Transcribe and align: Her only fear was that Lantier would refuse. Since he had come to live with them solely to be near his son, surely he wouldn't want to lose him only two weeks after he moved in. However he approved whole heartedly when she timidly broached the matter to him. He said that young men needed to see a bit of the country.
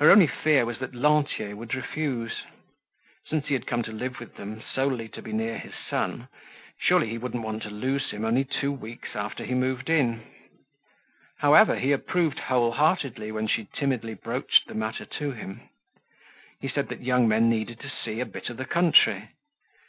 Her 0.00 0.10
only 0.10 0.26
fear 0.26 0.66
was 0.66 0.80
that 0.80 0.96
Lantier 0.96 1.54
would 1.54 1.76
refuse. 1.76 2.42
Since 3.24 3.46
he 3.46 3.54
had 3.54 3.68
come 3.68 3.84
to 3.84 3.92
live 3.92 4.18
with 4.18 4.34
them 4.34 4.60
solely 4.60 5.06
to 5.10 5.22
be 5.22 5.32
near 5.32 5.58
his 5.58 5.74
son, 5.88 6.26
surely 6.76 7.08
he 7.10 7.18
wouldn't 7.18 7.44
want 7.44 7.62
to 7.62 7.70
lose 7.70 8.10
him 8.10 8.24
only 8.24 8.42
two 8.44 8.72
weeks 8.72 9.10
after 9.14 9.44
he 9.44 9.54
moved 9.54 9.88
in. 9.88 10.24
However 11.38 11.78
he 11.78 11.92
approved 11.92 12.40
whole 12.40 12.72
heartedly 12.72 13.30
when 13.30 13.46
she 13.46 13.68
timidly 13.72 14.14
broached 14.14 14.66
the 14.66 14.74
matter 14.74 15.04
to 15.04 15.30
him. 15.30 15.60
He 16.60 16.66
said 16.66 16.88
that 16.88 17.04
young 17.04 17.28
men 17.28 17.48
needed 17.48 17.78
to 17.78 17.88
see 17.88 18.18
a 18.18 18.26
bit 18.26 18.50
of 18.50 18.56
the 18.56 18.64
country. 18.66 19.28